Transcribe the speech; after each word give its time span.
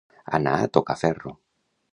Anar 0.37 0.53
a 0.63 0.71
tocar 0.79 0.97
ferro. 1.03 1.37